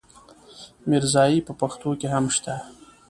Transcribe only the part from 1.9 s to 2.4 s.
کې هم